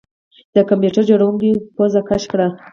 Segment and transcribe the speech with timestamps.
[0.55, 2.47] د کمپیوټر جوړونکي پوزه کش کړه